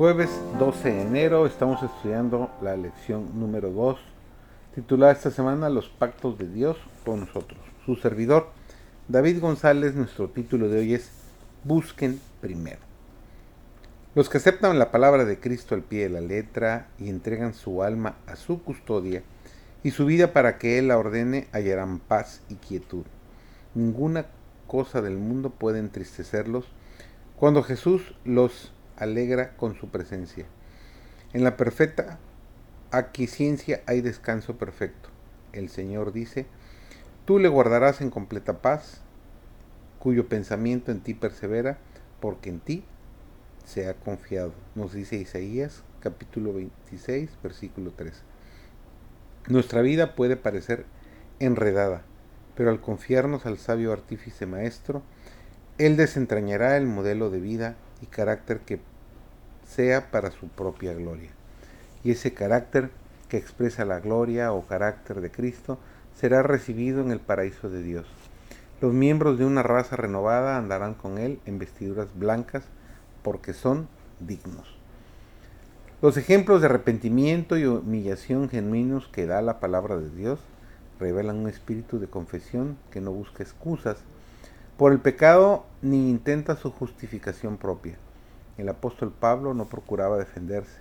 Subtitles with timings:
[0.00, 3.98] Jueves 12 de enero estamos estudiando la lección número 2,
[4.74, 7.60] titulada esta semana Los pactos de Dios con nosotros.
[7.84, 8.48] Su servidor,
[9.08, 11.10] David González, nuestro título de hoy es
[11.64, 12.78] Busquen primero.
[14.14, 17.82] Los que aceptan la palabra de Cristo al pie de la letra y entregan su
[17.82, 19.22] alma a su custodia
[19.82, 23.04] y su vida para que Él la ordene hallarán paz y quietud.
[23.74, 24.24] Ninguna
[24.66, 26.64] cosa del mundo puede entristecerlos
[27.36, 30.46] cuando Jesús los alegra con su presencia.
[31.32, 32.18] En la perfecta
[32.92, 35.08] aquiescencia hay descanso perfecto.
[35.52, 36.46] El Señor dice,
[37.24, 39.00] tú le guardarás en completa paz,
[39.98, 41.78] cuyo pensamiento en ti persevera,
[42.20, 42.84] porque en ti
[43.64, 44.52] se ha confiado.
[44.74, 48.22] Nos dice Isaías capítulo 26, versículo 3.
[49.48, 50.84] Nuestra vida puede parecer
[51.38, 52.02] enredada,
[52.56, 55.02] pero al confiarnos al sabio artífice maestro,
[55.78, 58.80] Él desentrañará el modelo de vida y carácter que
[59.70, 61.30] sea para su propia gloria.
[62.02, 62.90] Y ese carácter
[63.28, 65.78] que expresa la gloria o carácter de Cristo
[66.14, 68.06] será recibido en el paraíso de Dios.
[68.80, 72.64] Los miembros de una raza renovada andarán con Él en vestiduras blancas
[73.22, 74.76] porque son dignos.
[76.02, 80.40] Los ejemplos de arrepentimiento y humillación genuinos que da la palabra de Dios
[80.98, 83.98] revelan un espíritu de confesión que no busca excusas
[84.78, 87.96] por el pecado ni intenta su justificación propia.
[88.60, 90.80] El apóstol Pablo no procuraba defenderse,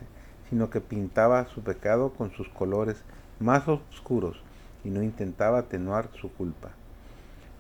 [0.50, 2.98] sino que pintaba su pecado con sus colores
[3.40, 4.42] más oscuros
[4.84, 6.72] y no intentaba atenuar su culpa.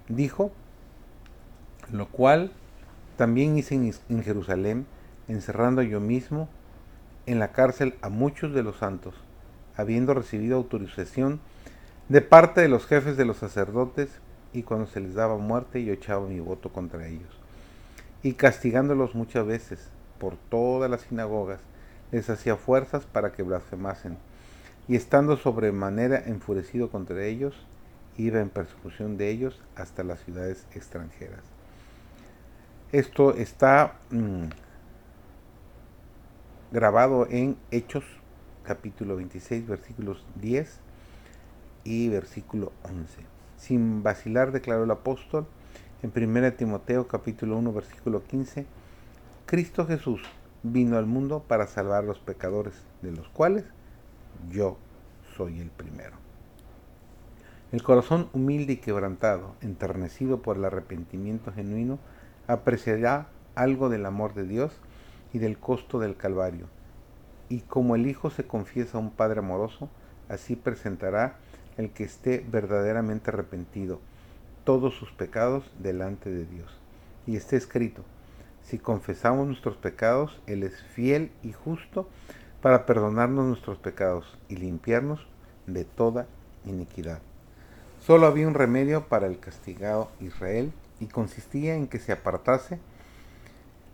[0.09, 0.51] Dijo,
[1.89, 2.51] lo cual
[3.15, 4.85] también hice en Jerusalén,
[5.29, 6.49] encerrando yo mismo
[7.25, 9.13] en la cárcel a muchos de los santos,
[9.77, 11.39] habiendo recibido autorización
[12.09, 14.09] de parte de los jefes de los sacerdotes,
[14.51, 17.39] y cuando se les daba muerte yo echaba mi voto contra ellos.
[18.21, 21.61] Y castigándolos muchas veces, por todas las sinagogas,
[22.11, 24.17] les hacía fuerzas para que blasfemasen.
[24.87, 27.55] Y estando sobremanera enfurecido contra ellos,
[28.17, 31.43] iba en persecución de ellos hasta las ciudades extranjeras.
[32.91, 34.45] Esto está mm,
[36.71, 38.03] grabado en Hechos
[38.63, 40.79] capítulo 26 versículos 10
[41.83, 43.21] y versículo 11.
[43.57, 45.47] Sin vacilar declaró el apóstol
[46.01, 48.65] en 1 Timoteo capítulo 1 versículo 15,
[49.49, 50.21] Cristo Jesús
[50.61, 53.65] vino al mundo para salvar a los pecadores, de los cuales
[54.51, 54.77] yo
[55.35, 56.17] soy el primero.
[57.71, 61.97] El corazón humilde y quebrantado, enternecido por el arrepentimiento genuino,
[62.45, 64.71] apreciará algo del amor de Dios
[65.33, 66.67] y del costo del Calvario.
[67.49, 69.89] Y como el Hijo se confiesa a un Padre amoroso,
[70.27, 71.37] así presentará
[71.75, 73.99] el que esté verdaderamente arrepentido
[74.63, 76.71] todos sus pecados delante de Dios.
[77.25, 78.03] Y está escrito,
[78.69, 82.07] si confesamos nuestros pecados, Él es fiel y justo
[82.61, 85.25] para perdonarnos nuestros pecados y limpiarnos
[85.65, 86.27] de toda
[86.65, 87.19] iniquidad.
[87.99, 92.79] Solo había un remedio para el castigado Israel y consistía en que se apartase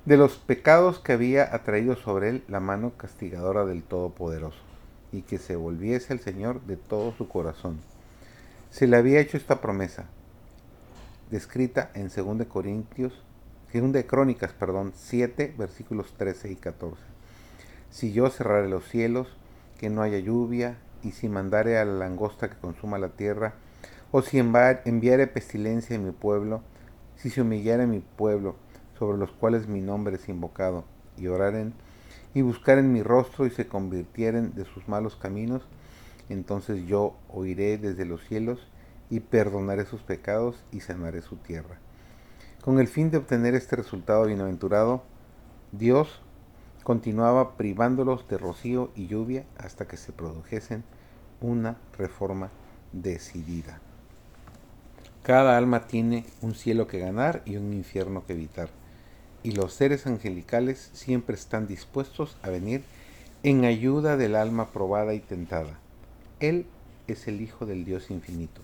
[0.03, 4.59] de los pecados que había atraído sobre él la mano castigadora del Todopoderoso,
[5.12, 7.80] y que se volviese al Señor de todo su corazón.
[8.72, 10.06] Se le había hecho esta promesa,
[11.31, 13.14] descrita en 2 Corintios
[13.74, 16.96] de Crónicas, perdón, 7, versículos 13 y 14.
[17.90, 19.28] Si yo cerrare los cielos,
[19.78, 23.53] que no haya lluvia, y si mandare a la langosta que consuma la tierra,
[24.12, 26.62] o si enviare pestilencia en mi pueblo,
[27.18, 28.56] si se humillare mi pueblo,
[28.98, 30.86] sobre los cuales mi nombre es invocado,
[31.18, 31.74] y oraren,
[32.34, 35.64] y buscaren mi rostro, y se convirtieren de sus malos caminos,
[36.30, 38.66] entonces yo oiré desde los cielos,
[39.09, 41.78] y perdonaré sus pecados, y sanaré su tierra.
[42.66, 45.03] Con el fin de obtener este resultado bienaventurado,
[45.72, 46.20] Dios
[46.84, 50.84] continuaba privándolos de rocío y lluvia hasta que se produjesen
[51.41, 52.50] una reforma
[52.91, 53.79] decidida.
[55.22, 58.70] Cada alma tiene un cielo que ganar y un infierno que evitar,
[59.44, 62.84] y los seres angelicales siempre están dispuestos a venir
[63.44, 65.78] en ayuda del alma probada y tentada.
[66.40, 66.66] Él
[67.06, 68.61] es el Hijo del Dios infinito.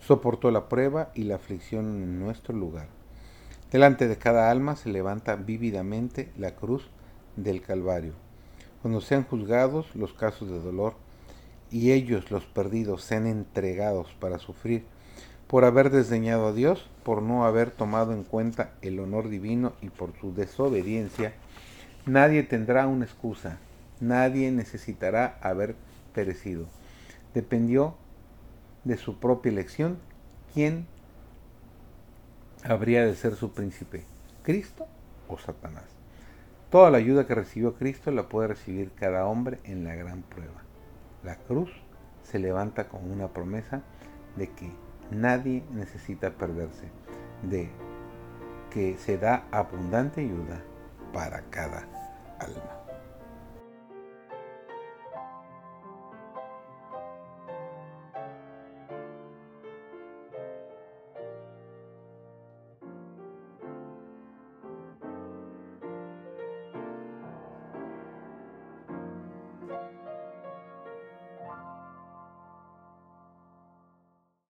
[0.00, 2.95] Soportó la prueba y la aflicción en nuestro lugar
[3.72, 6.88] Delante de cada alma se levanta vívidamente la cruz
[7.34, 8.12] del Calvario.
[8.80, 10.94] Cuando sean juzgados los casos de dolor
[11.72, 14.84] y ellos, los perdidos, sean entregados para sufrir
[15.48, 19.90] por haber desdeñado a Dios, por no haber tomado en cuenta el honor divino y
[19.90, 21.34] por su desobediencia,
[22.04, 23.58] nadie tendrá una excusa,
[23.98, 25.74] nadie necesitará haber
[26.14, 26.66] perecido.
[27.34, 27.96] Dependió
[28.84, 29.98] de su propia elección
[30.54, 30.86] quién
[32.68, 34.04] habría de ser su príncipe?
[34.42, 34.86] ¿Cristo
[35.28, 35.84] o Satanás?
[36.70, 40.62] Toda la ayuda que recibió Cristo la puede recibir cada hombre en la gran prueba.
[41.22, 41.70] La cruz
[42.22, 43.82] se levanta con una promesa
[44.36, 44.70] de que
[45.10, 46.88] nadie necesita perderse,
[47.42, 47.70] de
[48.70, 50.60] que se da abundante ayuda
[51.12, 51.86] para cada
[52.38, 52.85] alma.